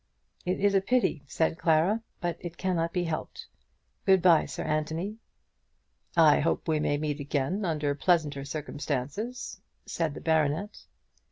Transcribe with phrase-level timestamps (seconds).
[0.47, 3.45] "It is a pity," said Clara, "but it cannot be helped.
[4.03, 5.17] Good bye, Sir Anthony."
[6.17, 10.85] "I hope we may meet again under pleasanter circumstances," said the baronet.